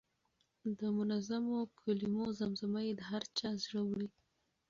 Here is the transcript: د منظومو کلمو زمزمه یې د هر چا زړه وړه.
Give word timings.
د 0.77 0.79
منظومو 0.97 1.57
کلمو 1.79 2.23
زمزمه 2.39 2.81
یې 2.87 2.93
د 2.97 3.01
هر 3.09 3.23
چا 3.37 3.49
زړه 3.63 3.81
وړه. 3.89 4.07